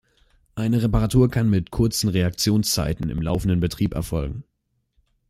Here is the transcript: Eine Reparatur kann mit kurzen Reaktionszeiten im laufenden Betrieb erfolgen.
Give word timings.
Eine 0.55 0.81
Reparatur 0.81 1.29
kann 1.29 1.47
mit 1.47 1.69
kurzen 1.69 2.09
Reaktionszeiten 2.09 3.11
im 3.11 3.21
laufenden 3.21 3.59
Betrieb 3.59 3.93
erfolgen. 3.93 4.43